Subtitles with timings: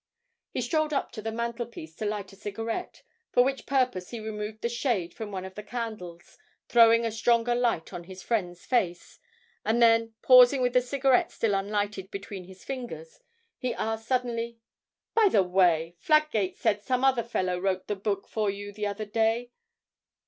[0.49, 4.61] He strolled up to the mantelpiece to light a cigarette, for which purpose he removed
[4.63, 9.19] the shade from one of the candles, throwing a stronger light on his friend's face,
[9.63, 13.19] and then, pausing with the cigarette still unlighted between his fingers,
[13.59, 14.57] he asked suddenly:
[15.13, 19.05] 'By the way, Fladgate said some other fellow wrote the book for you the other
[19.05, 19.51] day!'